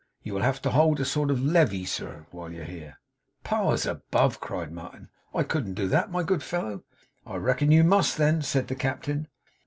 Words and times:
You 0.23 0.33
will 0.33 0.41
have 0.41 0.63
to 0.63 0.71
hold 0.71 0.99
a 0.99 1.05
sort 1.05 1.29
of 1.29 1.43
le 1.43 1.63
vee, 1.63 1.85
sir, 1.85 2.25
while 2.31 2.51
you're 2.51 2.63
here.' 2.65 2.97
'Powers 3.43 3.85
above!' 3.85 4.39
cried 4.39 4.71
Martin, 4.71 5.09
'I 5.35 5.43
couldn't 5.43 5.75
do 5.75 5.87
that, 5.89 6.09
my 6.09 6.23
good 6.23 6.41
fellow!' 6.41 6.83
'I 7.27 7.35
reckon 7.35 7.69
you 7.71 7.83
MUST 7.83 8.17
then,' 8.17 8.41
said 8.41 8.67
the 8.67 8.73
Captain. 8.75 9.27